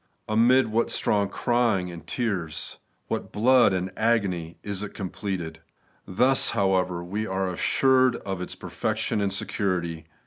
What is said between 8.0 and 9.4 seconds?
of its perfection and